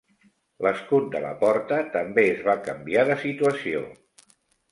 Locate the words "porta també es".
1.43-2.41